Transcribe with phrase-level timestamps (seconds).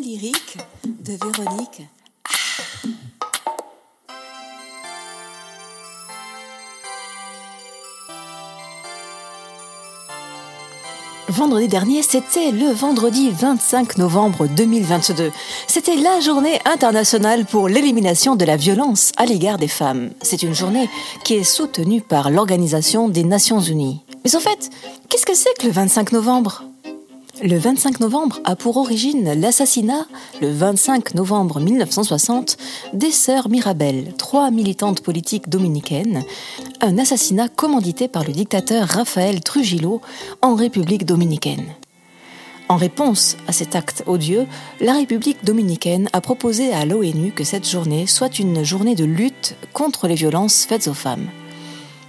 [0.00, 1.82] lyrique de Véronique.
[11.28, 15.30] Vendredi dernier, c'était le vendredi 25 novembre 2022.
[15.66, 20.10] C'était la journée internationale pour l'élimination de la violence à l'égard des femmes.
[20.22, 20.88] C'est une journée
[21.24, 24.00] qui est soutenue par l'Organisation des Nations Unies.
[24.24, 24.70] Mais en fait,
[25.08, 26.64] qu'est-ce que c'est que le 25 novembre?
[27.42, 30.06] Le 25 novembre a pour origine l'assassinat,
[30.40, 32.56] le 25 novembre 1960,
[32.92, 36.22] des sœurs Mirabel, trois militantes politiques dominicaines,
[36.80, 40.00] un assassinat commandité par le dictateur Rafael Trujillo
[40.42, 41.66] en République dominicaine.
[42.68, 44.46] En réponse à cet acte odieux,
[44.80, 49.54] la République dominicaine a proposé à l'ONU que cette journée soit une journée de lutte
[49.72, 51.28] contre les violences faites aux femmes.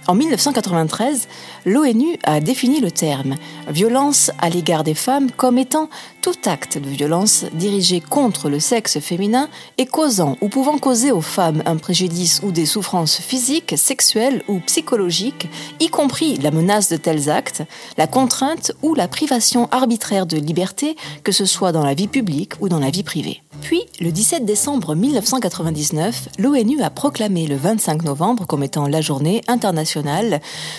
[0.06, 1.28] En 1993,
[1.66, 3.36] l'ONU a défini le terme
[3.68, 5.90] violence à l'égard des femmes comme étant
[6.22, 9.48] tout acte de violence dirigé contre le sexe féminin
[9.78, 14.60] et causant ou pouvant causer aux femmes un préjudice ou des souffrances physiques, sexuelles ou
[14.60, 15.48] psychologiques,
[15.80, 17.62] y compris la menace de tels actes,
[17.98, 22.54] la contrainte ou la privation arbitraire de liberté, que ce soit dans la vie publique
[22.60, 23.42] ou dans la vie privée.
[23.60, 29.42] Puis, le 17 décembre 1999, l'ONU a proclamé le 25 novembre comme étant la journée
[29.46, 29.89] internationale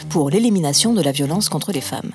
[0.10, 2.12] pour l'élimination de la violence contre les femmes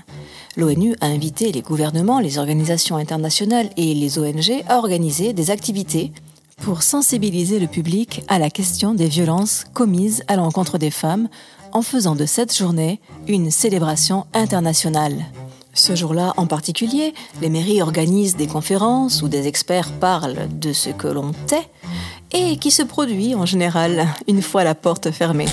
[0.57, 6.13] l'ONU a invité les gouvernements, les organisations internationales et les ONG à organiser des activités
[6.63, 11.29] pour sensibiliser le public à la question des violences commises à l'encontre des femmes
[11.73, 15.27] en faisant de cette journée une célébration internationale.
[15.75, 20.89] Ce jour-là en particulier, les mairies organisent des conférences où des experts parlent de ce
[20.89, 21.69] que l'on tait
[22.33, 25.47] et qui se produit en général une fois la porte fermée.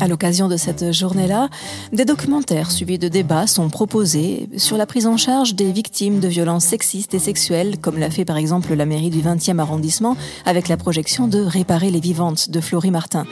[0.00, 1.48] À l'occasion de cette journée-là,
[1.92, 6.28] des documentaires suivis de débats sont proposés sur la prise en charge des victimes de
[6.28, 10.68] violences sexistes et sexuelles, comme l'a fait par exemple la mairie du 20e arrondissement avec
[10.68, 13.24] la projection de Réparer les vivantes de Florie Martin.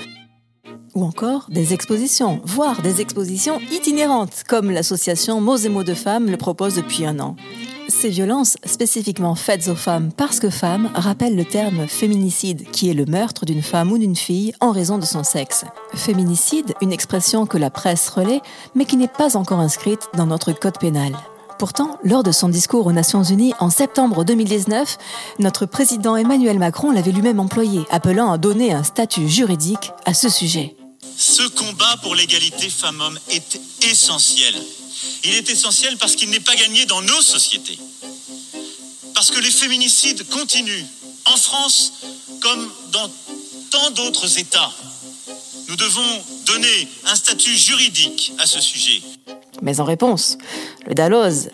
[0.94, 6.30] Ou encore des expositions, voire des expositions itinérantes, comme l'association Mots et mots de femmes
[6.30, 7.36] le propose depuis un an.
[8.00, 12.94] Ces violences spécifiquement faites aux femmes parce que femme rappellent le terme féminicide, qui est
[12.94, 15.64] le meurtre d'une femme ou d'une fille en raison de son sexe.
[15.94, 18.40] Féminicide, une expression que la presse relaie,
[18.74, 21.12] mais qui n'est pas encore inscrite dans notre code pénal.
[21.60, 24.98] Pourtant, lors de son discours aux Nations Unies en septembre 2019,
[25.38, 30.28] notre président Emmanuel Macron l'avait lui-même employé, appelant à donner un statut juridique à ce
[30.28, 30.74] sujet.
[31.16, 34.54] Ce combat pour l'égalité femmes-hommes est essentiel
[35.24, 37.78] il est essentiel parce qu'il n'est pas gagné dans nos sociétés.
[39.14, 40.84] Parce que les féminicides continuent
[41.26, 41.92] en France
[42.40, 43.10] comme dans
[43.70, 44.72] tant d'autres États.
[45.68, 49.00] Nous devons donner un statut juridique à ce sujet.
[49.62, 50.38] Mais en réponse,
[50.86, 51.50] le Dalloz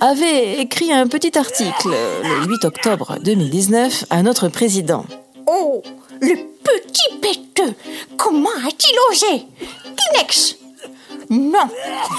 [0.00, 1.90] avait écrit un petit article
[2.22, 5.04] le 8 octobre 2019 à notre président.
[5.46, 5.82] Oh,
[6.20, 7.74] le petit péteux
[8.16, 9.46] Comment a-t-il osé?
[9.96, 10.56] Kinex
[11.34, 11.68] non,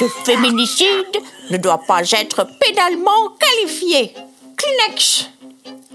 [0.02, 4.14] le féminicide ne doit pas être pénalement qualifié.
[4.58, 5.30] Kleenex.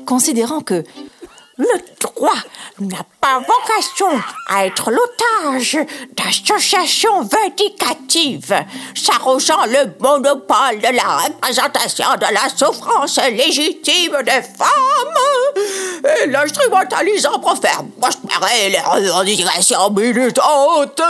[0.07, 0.83] Considérant que
[1.59, 1.67] le
[2.01, 2.39] droit
[2.79, 5.79] n'a pas vocation à être l'otage
[6.17, 8.65] d'associations vindicatives
[8.95, 17.59] s'arrogeant le monopole de la représentation de la souffrance légitime des femmes et l'instrumentalisant pour
[17.59, 21.03] faire prospérer les revendications militantes.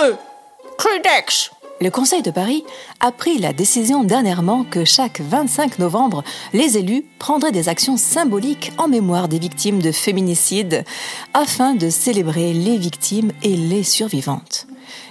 [0.76, 1.50] Kleenex.
[1.82, 2.62] Le Conseil de Paris
[3.00, 8.72] a pris la décision dernièrement que chaque 25 novembre, les élus prendraient des actions symboliques
[8.76, 10.84] en mémoire des victimes de féminicide
[11.32, 14.66] afin de célébrer les victimes et les survivantes.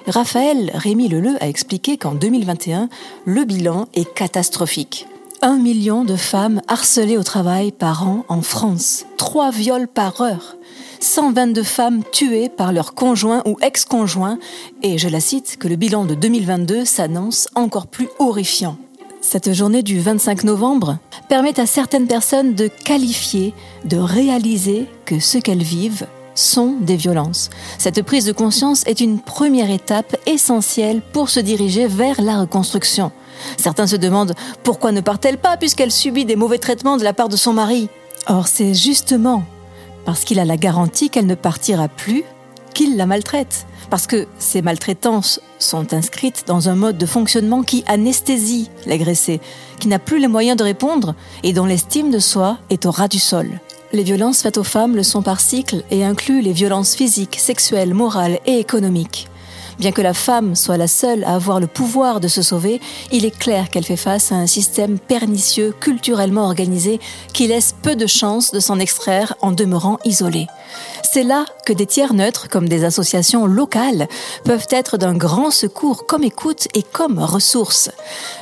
[0.05, 2.87] Raphaël Rémy Leleu a expliqué qu'en 2021,
[3.25, 5.07] le bilan est catastrophique.
[5.41, 10.57] Un million de femmes harcelées au travail par an en France, trois viols par heure.
[10.99, 14.37] 122 femmes tuées par leur conjoint ou ex-conjoint,
[14.83, 18.77] et je la cite, que le bilan de 2022 s'annonce encore plus horrifiant.
[19.21, 20.97] Cette journée du 25 novembre
[21.29, 23.53] permet à certaines personnes de qualifier,
[23.85, 27.49] de réaliser que ce qu'elles vivent sont des violences.
[27.77, 33.13] Cette prise de conscience est une première étape essentielle pour se diriger vers la reconstruction.
[33.57, 37.29] Certains se demandent pourquoi ne part-elle pas puisqu'elle subit des mauvais traitements de la part
[37.29, 37.89] de son mari.
[38.27, 39.43] Or, c'est justement
[40.05, 42.23] parce qu'il a la garantie qu'elle ne partira plus,
[42.73, 43.65] qu'il la maltraite.
[43.89, 49.41] Parce que ces maltraitances sont inscrites dans un mode de fonctionnement qui anesthésie l'agressé,
[49.79, 53.07] qui n'a plus les moyens de répondre et dont l'estime de soi est au ras
[53.07, 53.59] du sol.
[53.91, 57.95] Les violences faites aux femmes le sont par cycle et incluent les violences physiques, sexuelles,
[57.95, 59.27] morales et économiques.
[59.79, 62.81] Bien que la femme soit la seule à avoir le pouvoir de se sauver,
[63.13, 66.99] il est clair qu'elle fait face à un système pernicieux, culturellement organisé,
[67.33, 70.47] qui laisse peu de chances de s'en extraire en demeurant isolée.
[71.11, 74.07] C'est là que des tiers neutres, comme des associations locales,
[74.43, 77.89] peuvent être d'un grand secours comme écoute et comme ressource.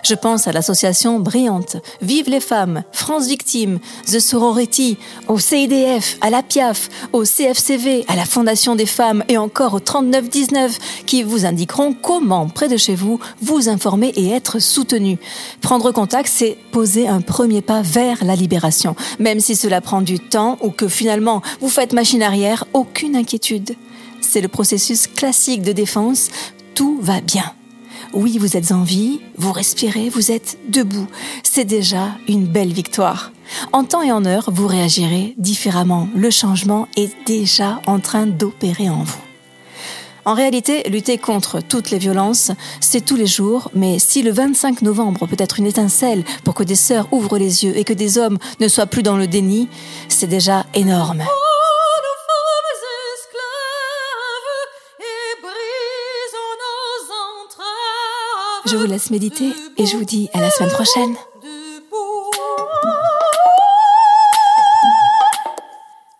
[0.03, 4.97] Je pense à l'association Brillante, Vive les femmes, France Victime, The Sorority,
[5.27, 9.79] au CIDF, à la PIAF, au CFCV, à la Fondation des femmes et encore au
[9.79, 15.17] 3919 qui vous indiqueront comment, près de chez vous, vous informer et être soutenu.
[15.61, 20.19] Prendre contact, c'est poser un premier pas vers la libération, même si cela prend du
[20.19, 23.75] temps ou que finalement vous faites machine arrière, aucune inquiétude.
[24.21, 26.29] C'est le processus classique de défense,
[26.73, 27.53] tout va bien.
[28.13, 31.07] Oui, vous êtes en vie, vous respirez, vous êtes debout.
[31.43, 33.31] C'est déjà une belle victoire.
[33.71, 36.09] En temps et en heure, vous réagirez différemment.
[36.15, 39.21] Le changement est déjà en train d'opérer en vous.
[40.25, 44.81] En réalité, lutter contre toutes les violences, c'est tous les jours, mais si le 25
[44.81, 48.17] novembre peut être une étincelle pour que des sœurs ouvrent les yeux et que des
[48.17, 49.69] hommes ne soient plus dans le déni,
[50.09, 51.23] c'est déjà énorme.
[58.69, 61.15] Je vous laisse méditer et je vous dis à la semaine prochaine.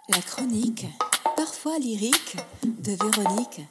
[0.08, 0.86] La chronique,
[1.36, 3.62] parfois lyrique, de Véronique